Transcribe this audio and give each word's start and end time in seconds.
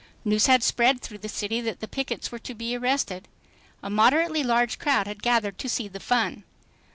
News 0.25 0.47
had 0.47 0.63
spread 0.63 0.99
through 0.99 1.19
the 1.19 1.29
city 1.29 1.61
that 1.61 1.79
the 1.79 1.87
pickets 1.87 2.31
were 2.31 2.39
to 2.39 2.55
be 2.55 2.75
arrested. 2.75 3.27
A 3.83 3.89
moderately 3.91 4.41
large 4.43 4.79
crowd 4.79 5.05
had 5.05 5.21
gathered 5.21 5.59
to 5.59 5.69
see 5.69 5.87
the 5.87 5.99
"fun." 5.99 6.43